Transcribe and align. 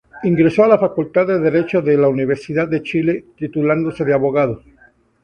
Ingresó 0.23 0.63
a 0.63 0.67
la 0.67 0.79
Facultad 0.79 1.27
de 1.27 1.37
Derecho 1.37 1.79
de 1.79 1.95
la 1.95 2.07
Universidad 2.09 2.67
de 2.67 2.81
Chile, 2.81 3.23
titulándose 3.37 4.03
de 4.03 4.13
abogado. 4.15 4.63